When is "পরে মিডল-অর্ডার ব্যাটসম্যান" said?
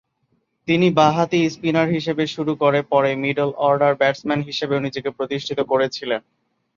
2.91-4.41